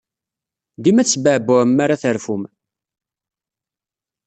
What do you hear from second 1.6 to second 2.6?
mi ara terfum.